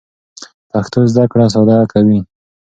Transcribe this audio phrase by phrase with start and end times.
[0.71, 2.19] پښتو زده کړه ساده کوي.